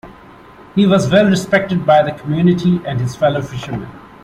He 0.73 0.87
was 0.87 1.11
well 1.11 1.27
respected 1.27 1.85
by 1.85 2.01
the 2.01 2.13
community, 2.17 2.81
and 2.87 2.99
his 2.99 3.15
fellow 3.15 3.43
fishermen. 3.43 3.87